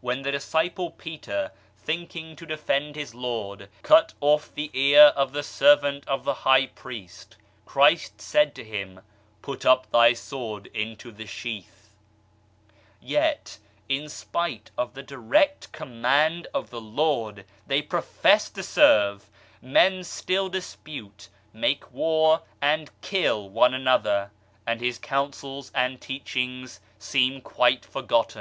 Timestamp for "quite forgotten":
27.40-28.28